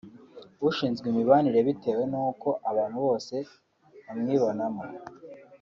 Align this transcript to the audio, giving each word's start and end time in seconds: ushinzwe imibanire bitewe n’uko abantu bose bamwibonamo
ushinzwe 0.67 1.05
imibanire 1.11 1.59
bitewe 1.67 2.03
n’uko 2.11 2.49
abantu 2.69 2.97
bose 3.05 3.35
bamwibonamo 4.05 4.83